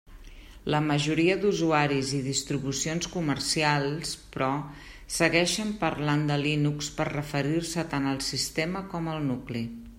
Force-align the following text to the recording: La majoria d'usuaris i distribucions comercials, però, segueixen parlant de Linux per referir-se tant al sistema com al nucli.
La 0.75 0.77
majoria 0.85 1.33
d'usuaris 1.43 2.13
i 2.19 2.21
distribucions 2.27 3.09
comercials, 3.17 4.15
però, 4.37 4.49
segueixen 5.19 5.77
parlant 5.85 6.27
de 6.33 6.41
Linux 6.47 6.91
per 6.99 7.09
referir-se 7.13 7.89
tant 7.97 8.13
al 8.15 8.21
sistema 8.33 8.87
com 8.95 9.15
al 9.17 9.25
nucli. 9.33 9.67